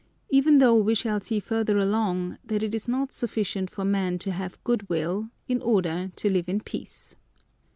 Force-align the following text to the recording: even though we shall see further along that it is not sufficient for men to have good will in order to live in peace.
even 0.31 0.57
though 0.57 0.73
we 0.75 0.95
shall 0.95 1.21
see 1.21 1.39
further 1.39 1.77
along 1.77 2.35
that 2.43 2.63
it 2.63 2.73
is 2.73 2.87
not 2.87 3.13
sufficient 3.13 3.69
for 3.69 3.85
men 3.85 4.17
to 4.17 4.31
have 4.31 4.57
good 4.63 4.89
will 4.89 5.29
in 5.47 5.61
order 5.61 6.11
to 6.15 6.27
live 6.27 6.49
in 6.49 6.59
peace. 6.59 7.15